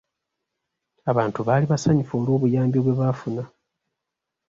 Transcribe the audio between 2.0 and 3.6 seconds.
olw'obuyambi bwe baafuna.